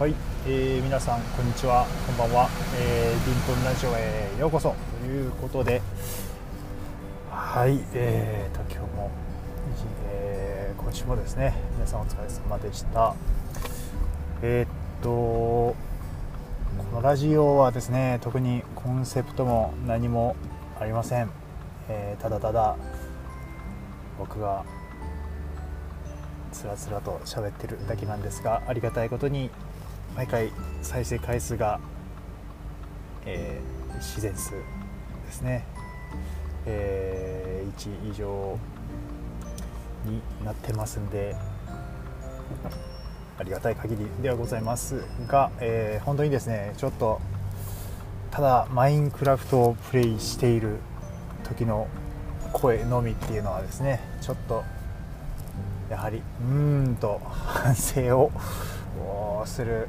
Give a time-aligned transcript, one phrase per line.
[0.00, 0.14] はい、
[0.46, 1.84] えー皆さんこんにちは。
[2.06, 2.48] こんばんは、
[2.80, 4.74] えー、ディントンラジオへようこそ。
[5.02, 5.82] ということで
[7.30, 9.10] はいえーと今日も、
[10.10, 13.14] えー今週もですね皆さんお疲れ様でした。
[14.40, 14.68] えーっ
[15.02, 15.76] とこ
[16.94, 20.34] のラジオはですね特にコンセプトも何も
[20.80, 21.28] ありません、
[21.90, 22.74] えーただただ
[24.18, 24.64] 僕が
[26.52, 29.50] つらつらと喋ってるだけなんですがありがたいことに
[30.16, 30.50] 毎回
[30.82, 31.80] 再生回数が、
[33.26, 33.70] えー
[34.00, 34.58] 自然数で
[35.30, 35.66] すね、
[36.64, 38.58] えー1以上
[40.06, 41.36] になってますんで
[43.38, 47.20] ありがたい限りではございますが、えー本当にですねちょっと
[48.30, 50.78] ただマインクラフトをプレイしている
[51.44, 51.86] 時の
[52.52, 54.64] 声のみっていうのはですねちょっと
[55.90, 58.30] やはりうーんと反省を
[59.44, 59.88] する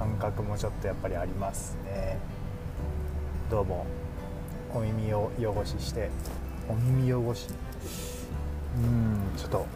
[0.00, 2.16] 感覚もちょっとやっぱりありますね。
[3.50, 3.84] どうも。
[4.72, 6.08] お耳を汚しして。
[6.70, 7.48] お耳汚し。
[8.78, 9.66] うーんちょっと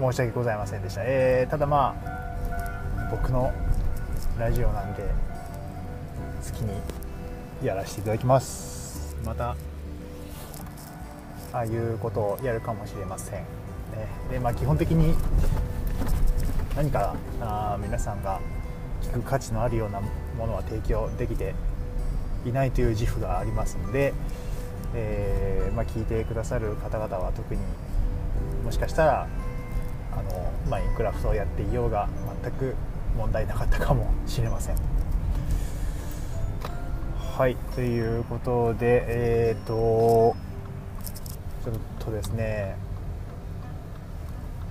[0.00, 3.52] 申し訳ございませんでした、えーただまあ僕の
[4.38, 6.72] ラジオなんで好きに
[7.62, 9.14] やらせていただきます。
[9.22, 9.50] また
[11.52, 13.44] ああいうことをやるかもしれません、ね。
[14.30, 15.14] でまあ、基本的に
[16.74, 18.40] 何かあー皆さんが
[19.24, 21.54] 価値のあるようなものは提供できて
[22.44, 24.12] いないという自負がありますので、
[24.94, 27.60] えーまあ、聞いてくださる方々は特に
[28.64, 29.28] もしかしたら
[30.12, 32.08] あのマインクラフトをやっていようが
[32.42, 32.74] 全く
[33.16, 34.76] 問題なかったかもしれません。
[37.36, 39.72] はいということでえっ、と
[41.64, 42.76] ちょっとですね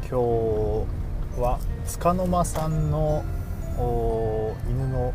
[0.02, 1.60] 今日は
[2.00, 3.24] 束の間さんの
[3.78, 5.14] 犬の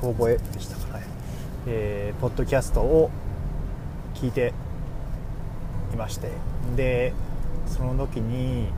[0.00, 1.04] 遠吠えでしたかね、
[1.66, 3.10] えーポッドキャストを
[4.14, 4.52] 聞いて
[5.92, 6.30] いまして。
[6.76, 7.12] で
[7.66, 8.68] その時に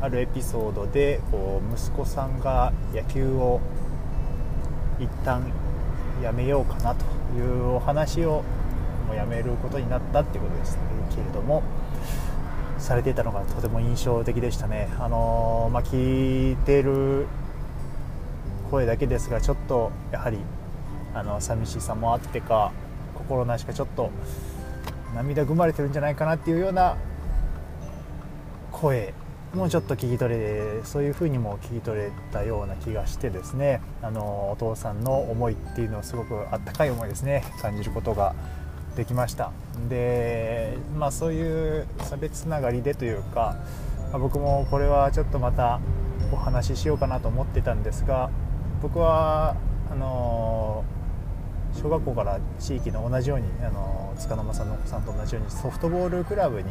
[0.00, 3.60] あるエピソードでこう息子さんが野球を
[5.00, 5.52] 一旦
[6.22, 7.04] やめようかなと
[7.36, 8.42] いうお話を
[9.06, 10.78] もうやめることになったっていうことでした
[11.14, 11.62] けれども
[12.78, 17.26] されていたのがとても印象的でしたね、あのーまあ、聞いてる
[18.68, 20.38] 声だけですがちょっとやはり
[21.14, 22.72] あの寂しさもあってか
[23.14, 24.10] 心なしかちょっと
[25.14, 26.96] 涙ぐまれてるんじゃないかなっていうような
[28.72, 29.14] 声
[29.54, 38.34] もちょっと聞き取れそういう風にも聞き取れたような気がしてですねあのお父さんの思いっていうのをすごくあったかい思いですね感じることが
[38.96, 39.52] できました。
[39.88, 43.56] でまあそういう差別つながりでというか、
[44.10, 45.80] まあ僕もこれはちょっとまた
[46.32, 48.28] お話ししようかなと思ってたんですが
[48.80, 49.56] 僕は
[49.90, 50.84] あの
[51.74, 56.68] 小学校から地域の同じようにあの塚の間さんのお子さんと同じようにソフトボールクラブに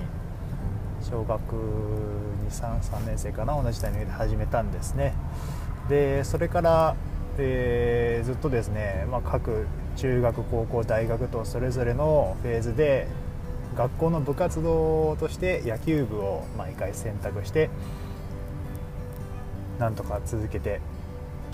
[1.01, 1.40] 小学
[2.50, 5.13] 233年生かな同じタイミングで始めたんですね。
[5.90, 6.95] でそれから、
[7.38, 13.07] えーずっとですね、まあ、各中学高校大学とそれぞれのフェーズで
[13.78, 17.69] 学校の部活動として野球部を毎回選択して
[19.79, 20.81] なんとか続けて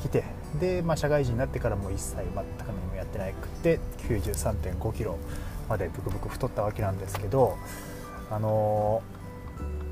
[0.01, 0.23] きて
[0.59, 5.17] で、まあ、社会人になってからも一切全く何もやってなくて9 3 5キロ
[5.69, 7.57] までブクブク太ったわけなんですけど
[8.29, 9.01] あの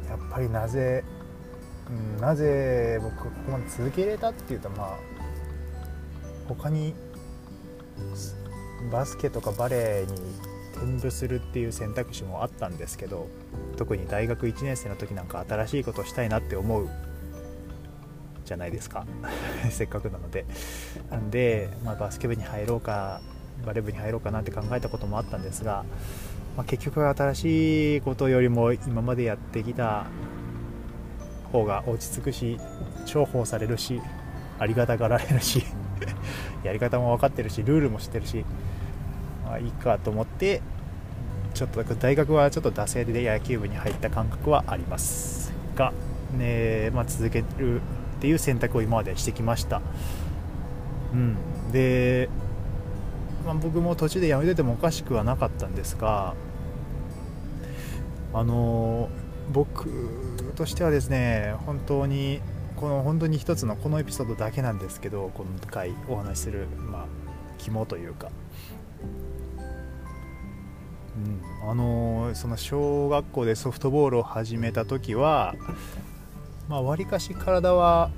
[0.10, 1.04] やっぱりなぜ、
[1.90, 4.98] うん、なぜ僕ここまで続けれたっていうとまあ
[6.48, 6.94] 他に
[8.92, 10.20] バスケとかバレーに
[10.74, 13.28] 転部するっていう選択肢もあったんですけど
[13.78, 16.90] 特に大学1年生の時なんか新しいことをしたいなって思う
[18.52, 19.06] じゃないですか。
[19.72, 20.46] せっかくなので。
[21.10, 23.22] なんで、まあ、バスケ部に入ろうか
[23.66, 25.86] バレー部に入ろうかなって考えたこともあったんですが、
[26.58, 30.06] まあ、結局新しいことよりも今までやってきた
[31.52, 32.58] 方が落ち着くし
[33.06, 34.02] 重宝されるし
[34.60, 35.64] ありがたがられるし
[36.64, 38.46] やり方も分かってるしルールも知ってるし、
[39.46, 40.62] まあ、いいかと思って
[41.54, 45.94] ちょっと大学はちょっと惰性で野球部に入った感覚はありますが、
[46.38, 47.82] ねまあ、続ける
[48.22, 49.82] っていう選択を今までしてきました、
[51.12, 51.36] うん、
[51.72, 52.30] で、
[53.44, 56.36] まあ、僕も途中で辞めててもおかしくはなかったんですが
[58.32, 59.10] あの
[59.52, 59.90] 僕
[60.56, 62.42] としてはですね本当に
[62.76, 67.06] この本当に一つのこのエピソードだけなんですけどこの回お話しする、まあ、
[67.58, 68.30] 肝というか、
[71.64, 75.56] うん、あのその小学校でソフトボールを始めた時は
[76.72, 78.10] まあわりかし体は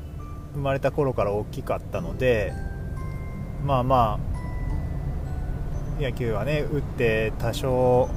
[0.54, 2.54] 生まれた頃から大きかったので
[3.66, 4.20] まあま
[5.98, 8.10] あ野球はね打って多少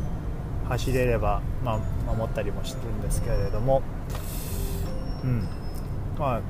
[0.68, 3.82] 走れれば、まあ、守ったりもしてるんですけれども、
[5.22, 5.48] うん。
[6.18, 6.40] まあ、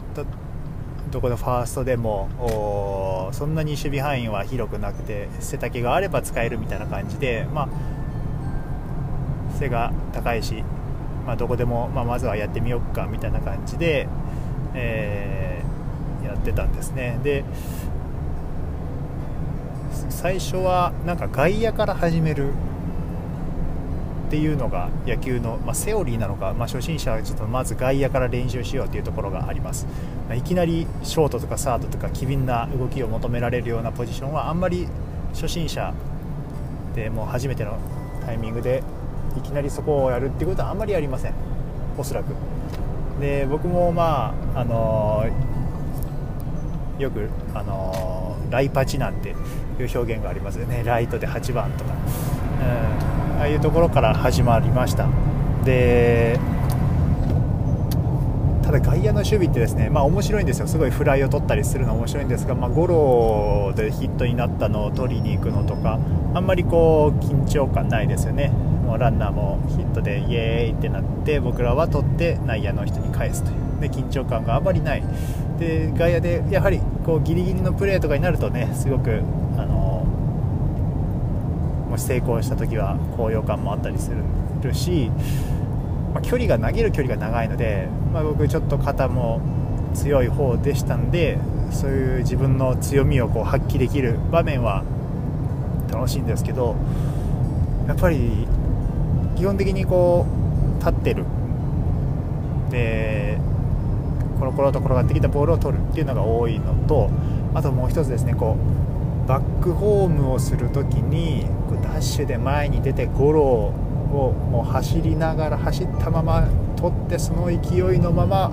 [1.11, 7.69] どこのファーストでもそんなに守備範囲は広くなくて背丈があれば使えるみたいな感じで、まあ、
[9.59, 10.65] 背が高いし、
[11.26, 14.08] まあ、どこでも、まあ、まずはやってみようかみたいな感じで、
[14.75, 17.19] えー、やってたんですね。
[17.23, 17.44] で
[20.11, 22.52] 最初はなんか外野から始める
[24.26, 29.87] っていうのが野球の、まあ、セオリーなのか、まあ、初心者はちょっとまず外野から練習しようというところがあります、
[30.26, 34.88] まあ、いきなりショートとかサードとか機敏な動きを求められるようなポジションはあんまり
[35.32, 35.94] 初心者
[36.94, 37.79] でもう初めての
[38.25, 38.82] タイミングで
[39.37, 41.35] いきなりそこをやるっていうことはあんまりありません。
[41.99, 42.27] おそらく。
[43.21, 49.37] で僕もまああのー、よくあのー、ライパチなんていう
[49.94, 50.83] 表現がありますよね。
[50.85, 51.93] ライトで8番とか、
[52.61, 53.41] うん。
[53.41, 55.09] ああいうところから始まりました。
[55.65, 56.39] で
[58.62, 66.00] ただ外野の守備ってですね、まあ、面白いんですよ、すごいフライを取ったりするの面白いんですが、まあ、ゴロでヒットになったのを取りに行くのとか、
[66.35, 68.50] あんまりこう緊張感ないですよね、
[68.87, 75.03] もうランナーもヒットでイエーイってなって、僕らは取って内野の人に返すという、で緊張感があまりない、
[75.59, 79.21] で外野でやはりこうギリギリのプレーとかになるとね、すごく
[79.56, 80.06] あの
[81.91, 84.12] もし成功した時は高揚感もあったりす
[84.62, 85.11] るし、
[86.15, 89.41] まあ、距離が投げる距離が長いので、まあ、僕ちょっと肩も
[89.94, 91.39] 強い方でしたんで
[91.71, 94.85] そういう自分の強みをこう発揮できる場面は
[95.91, 96.77] 楽しいんですけど
[97.89, 98.47] やっぱり
[99.37, 101.25] 基本的にこう立ってる。
[102.71, 103.38] で
[104.38, 107.11] コロコロと転がってきたボールを取るっていうのが多いのと
[107.55, 108.56] あともう一つですねこ
[109.25, 111.47] うバックホームをするときに
[111.83, 113.73] ダッシュで前に出てゴロを
[114.50, 116.47] もう走りながら走ったまま
[116.77, 118.53] 取ってその勢いのまま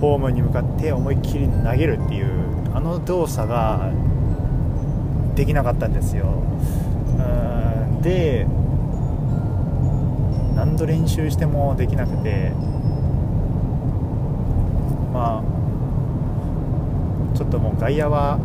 [0.00, 2.28] ホームに向かって思いっきり投げるっていう
[2.74, 3.90] あの動作が
[5.34, 6.26] できなかったんですよ。
[7.18, 7.22] う
[7.98, 8.46] んで
[10.58, 12.50] 何度練習してもできなくて。
[15.12, 15.42] まあ
[17.36, 18.38] ちょっともう外野は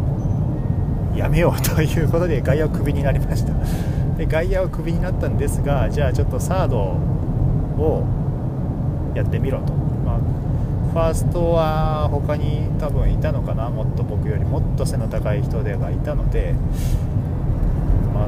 [1.15, 3.53] やめようということで外野をクビになりました。
[4.17, 8.03] で外野をクビになったんですがじゃあちょっとサードを
[9.15, 9.73] やってみろと、
[10.05, 10.17] まあ、
[10.91, 13.69] ファーストは他に多分いたのかな。
[13.69, 16.53] もっと僕よりもっと背の高い人でがいたので、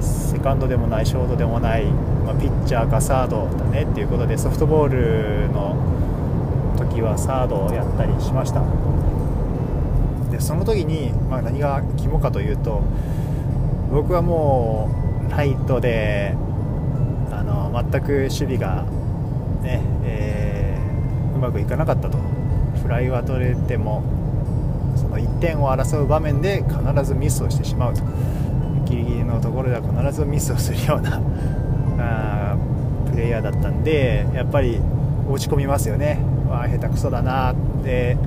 [0.02, 5.76] セカンドでもないショートでもない、まあ、ピッチャーかサードだねっていうことでソフトボールの
[6.78, 8.62] 時はサードをやったりしました。
[10.32, 12.82] でその時に、まあ、何が肝かというと
[13.92, 14.90] 僕はも
[15.28, 16.36] うライトで
[17.32, 18.84] あの全く守備が
[19.62, 22.18] ね、えー、うまくいかなかったと。
[22.86, 24.04] フライは取れても
[24.96, 28.04] その1点を争う場面で必ずミスをしてしまうと。
[28.86, 31.20] ギリギリのところでは必ずミスをするような
[32.00, 32.56] あ
[33.12, 34.80] プレイヤーだったんでやっぱり
[35.30, 36.20] 落ち込みますよね。
[36.50, 38.18] わあ下手くそだなって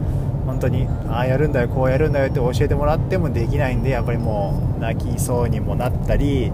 [0.47, 6.51] 本当にああやるんだよこうやるんだよって教えてもらってもできないんでやっぱりもう泣きそうにもなったり、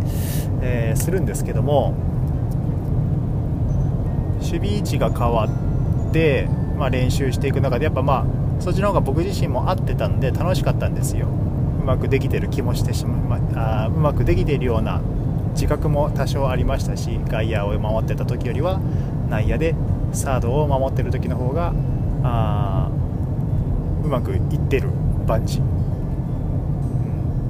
[0.62, 1.94] えー、するんですけども
[4.40, 11.28] 守備位置が変わって、まあ、練習していく中でやっぱまあそっちの方が僕自身も合ってたんで楽しかったんですよ。
[11.84, 15.00] まくできてる気もしてしま、まあ、うまくできているような
[15.54, 18.80] 自覚も多少ありましたし外野を守ってた時よりは
[19.30, 19.74] 内野で
[20.12, 21.72] サードを守ってる時の方が
[22.22, 22.90] あ
[24.02, 24.88] うまくいってる
[25.26, 25.62] 万事、う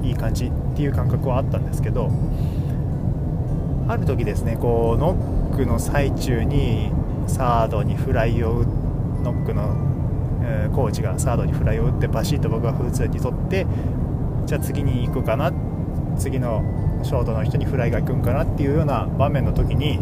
[0.02, 2.10] ん、いい感じっていう感覚はあったんですけど
[3.88, 5.16] ある時ですねこうノ
[5.52, 6.90] ックの最中に
[7.26, 8.64] サードにフライを
[9.22, 9.76] ノックの、
[10.42, 13.66] え、コーチがサードにフライを打ってバシッと僕が普通に取って
[14.46, 15.52] じゃあ次に行くかな。
[16.18, 16.62] 次の
[17.02, 19.98] ショートの人にフライが行くんかなっていうような場面の時に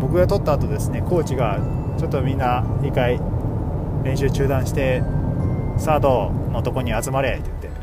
[0.00, 1.58] 僕が取った後ですねコーチが
[1.98, 3.20] ちょっとみんな一回
[4.04, 5.02] 練習中断して
[5.78, 7.74] サードのとこに集まれって言っ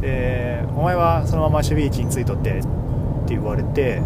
[0.00, 2.68] てでお前はそのまま守備位置についとってって
[3.28, 4.02] 言われて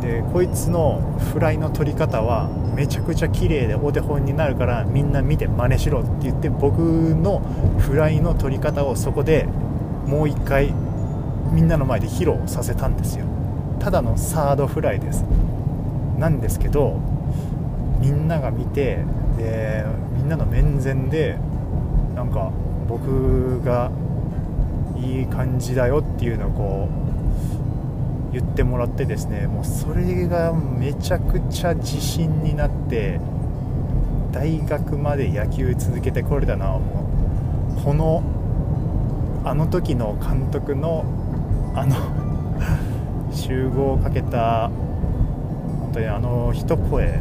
[0.00, 7.40] でこいつのフライの取り方はめちゃくちゃ綺麗でお手本になるからみんな見て真似しろって言って僕の
[7.78, 9.46] フライの取り方をそこで
[10.06, 10.72] もう一回
[11.52, 13.26] みんなの前で披露させたんですよ。
[13.78, 15.24] ただのサードフライです。
[16.18, 17.00] なんですけど
[18.00, 19.04] みんなが見て
[19.38, 19.84] で
[20.16, 21.36] みんなの面前で
[22.14, 22.50] なんか
[22.88, 23.90] 僕が
[24.96, 26.88] いい感じだよっていうのをこ
[28.30, 33.20] う言ってもらってですねもうそれがめちゃくちゃ自信になって
[34.32, 37.06] 大学まで野球続けてこれたのはも
[37.78, 38.22] うこの
[39.44, 41.04] あの時の監督の
[41.74, 41.96] あの
[43.30, 44.70] 集合をかけた
[45.80, 47.20] 本当にあの一声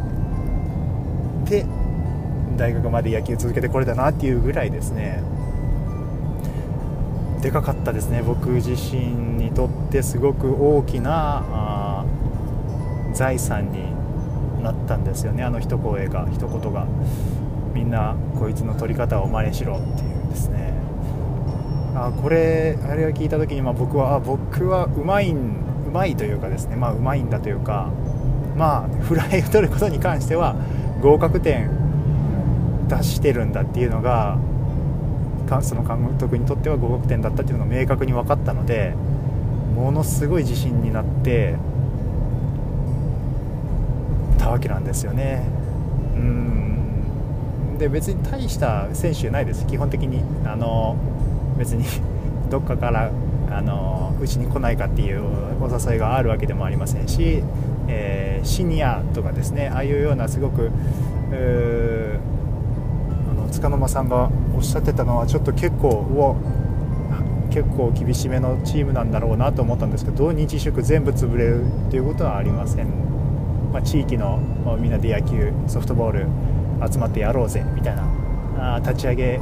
[1.45, 1.65] で
[2.57, 5.21] 大学まで野球続けてこれたなっていうぐらいですね。
[7.41, 12.05] でかかったですね僕自身にとってすごく大きな
[13.13, 13.83] 財産に
[14.63, 16.85] なったんですよねあの一声が一言が。
[17.73, 20.72] みんなこいつの取り方を真似しろっていうですね。
[21.95, 25.35] あこれあれを聞いた時にまあ僕はあ僕はうまいう
[25.91, 27.91] まいというかですねまあうまいんだというか
[28.55, 30.55] まあフライを取ることに関しては
[31.01, 31.69] 合格点
[32.87, 34.37] 出してるんだっていうのが
[35.61, 38.95] その監督にとっては合格点だったっていうのが明確に分かったので
[39.75, 41.55] ものすごい自信になって
[44.39, 45.43] たわけなんですよね。
[46.15, 50.95] うんで別に大した選手じゃないです基本的にあの
[51.57, 51.85] 別に
[52.49, 53.09] どっかから
[53.51, 55.21] あのうちに来ないかっていう
[55.61, 57.43] お誘いがあるわけでもありませんし、
[57.87, 60.71] えー、シニアとかですねああいうようなすごく
[63.53, 66.35] 束の間さんがおっしゃってたのはちょっと結構
[67.49, 72.87] 結構厳しめのチームなんだろうなと思ったんですけど日祝全部潰れるということはありません、
[73.71, 74.39] まあ、地域の
[74.79, 76.27] みんなで野球ソフトボール
[76.91, 79.39] 集まってやろうぜみたいなあ立ち上げ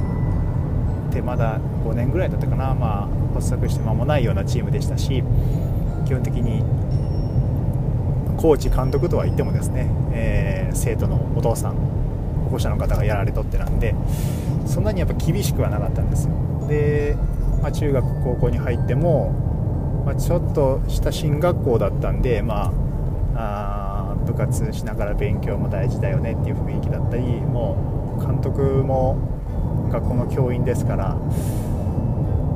[1.12, 5.24] てまだ5年ぐらいだったかな、まあ、発足して間もないようなチームでしたし
[6.06, 6.64] 基本的に
[8.38, 11.76] コーチ監督とは言ってもですね、えー、生徒のお父さん
[12.46, 13.94] 保護者の方がやられとってなんで
[14.66, 16.34] そんなにやっぱ厳しくはなかったんですよ。
[16.68, 17.16] で、
[17.62, 19.32] まあ、中学高校に入っても、
[20.06, 22.74] まあ、ちょっとした進学校だったんでま
[23.36, 29.41] あ部活しながら勉強も大事だよねっていう雰囲気だったりもう監督も
[29.92, 31.18] 学校の教員ですから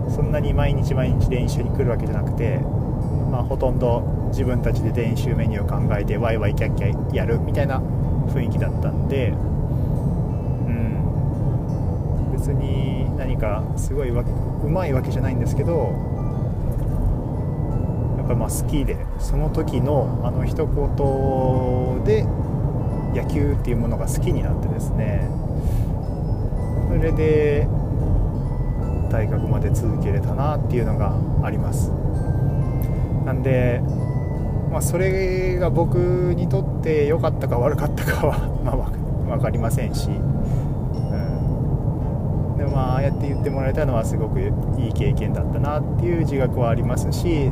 [0.10, 2.60] そんなに毎日毎日練習に来るわけじゃなくて、
[3.32, 9.34] まあ、ほとんど自分たちで練習メニューを考えてワイワイキャッキャやるみたいな雰囲気だったんでう
[10.72, 12.32] ん。
[12.32, 14.24] 別に何かすごいう
[14.70, 15.94] まいわけじゃないんですけど
[18.18, 22.24] やっぱまあ好きでその時のあの一言で
[23.14, 25.30] 野球っていうものが好きになってですね
[26.96, 27.68] それで
[29.12, 31.92] 大学まで続けれたなっていうのがあります。
[33.26, 33.82] なんで、
[34.72, 35.98] まあ、それが僕
[36.36, 40.10] にとって良かったか悪かったかはまあ分かりませんし。
[42.74, 47.50] まあやって言ってもらえたのはすごくいい経験だったなっていう自覚はありますし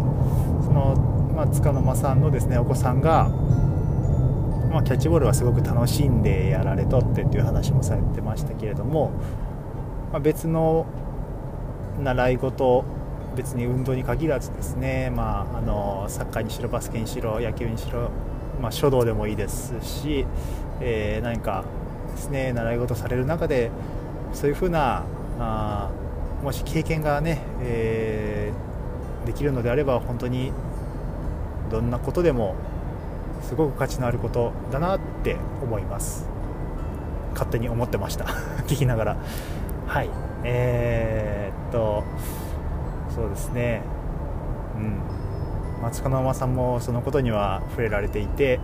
[0.66, 3.30] その、まあ、塚の間さんのですねお子さんが、
[4.74, 9.12] まあ、キャッチボールはすごく楽しんでやられとってっていう話もされてましたけれども、
[10.12, 10.88] まあ、別の
[12.02, 12.84] 習い事
[13.36, 18.10] 別に運動に限らずですね、まあ、あのサッカーにしろバスケにしろ野球にしろ、
[18.60, 20.26] まあ、書道でもいいですし、
[20.82, 21.66] えー、何か
[22.16, 23.70] ですね習い事される中で
[24.34, 25.04] そういうふうな
[25.40, 25.92] あ
[26.42, 30.52] もし経験がね、えー、できるのであれば本当に
[31.70, 32.56] どんなことでも
[33.44, 36.28] すごく価値のあることだなって思います。
[37.34, 38.26] 勝手に思ってました。
[38.68, 39.18] 聞きながら。
[39.88, 40.10] はい。
[40.44, 42.04] えー、っと
[43.10, 43.82] そうですね。
[44.78, 45.14] うん。
[45.82, 48.62] 松川ママさんもそのことには触れられていて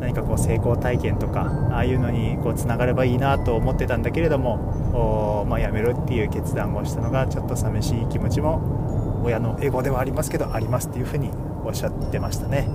[0.00, 11.30] 何かこう成功体験とかああいうのにこうつながればいいなと思ってたんだけれども、まあ、やめるっていう決断をしたのがちょっと寂しい気持ちも親のエゴではありますけどありますっていうふうに
[11.64, 12.68] おっしゃってましたね、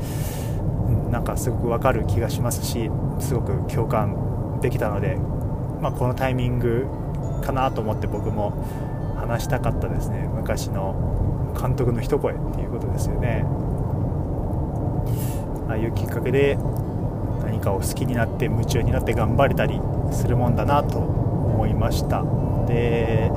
[1.15, 2.91] なんかすごくわかる気がしますし
[3.21, 5.15] すごく共感できたので、
[5.81, 6.87] まあ、このタイミング
[7.41, 8.51] かなと思って僕も
[9.15, 10.27] 話したかったですね。
[10.35, 13.45] 昔の監督の一声っていうことですよね。
[15.69, 16.57] ああいうきっかけで
[17.45, 19.79] 何かを好きになって夢中になって頑張れたり
[20.11, 22.25] するもんだなと思いました。
[22.67, 23.31] で、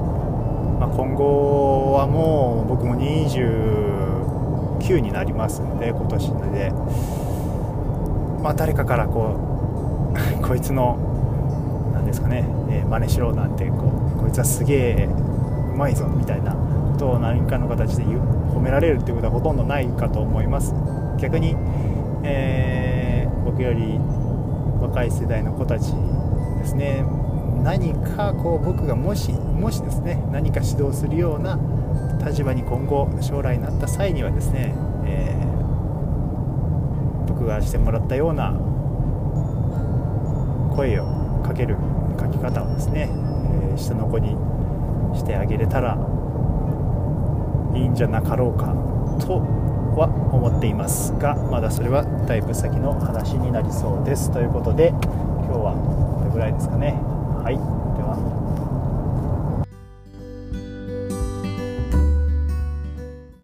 [0.80, 6.72] まあ、今後はもう僕も29になりますので今年で、
[8.42, 9.36] まあ、誰かからこ
[10.40, 10.98] う こいつの
[11.94, 13.74] 何ですかね、えー、真似しろなんてこ
[14.16, 15.08] うこいつはすげえ
[15.74, 16.56] うまいぞみたいなこ
[16.98, 20.74] とを何かの形で褒められるっていうことはほとんどないかと思います。
[21.18, 21.56] 逆に、
[22.22, 22.98] えー
[23.48, 23.98] 僕より
[24.80, 25.92] 若い世代の子たち
[26.58, 27.04] ですね。
[27.64, 31.58] 何かこう僕がもしもしですね何か指導するような
[32.24, 34.74] 立場に今後将来になった際にはですね、
[37.38, 38.50] 僕がしてもらったような
[40.74, 41.06] 声を
[41.46, 41.76] かける
[42.18, 43.08] 書き方をですね、
[43.70, 44.30] えー、下の子に
[45.16, 45.94] してあげれたら
[47.76, 48.74] いいんじゃなかろうか
[49.24, 49.38] と
[49.96, 54.32] は思っていますがまだそれはだいぶ先の話になりそうです。
[54.32, 56.98] ということで今日はこれぐらいですかね。
[57.44, 57.77] はい。